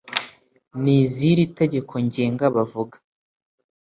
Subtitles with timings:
[0.81, 2.95] n’iz’iri tegeko ngenga bavuga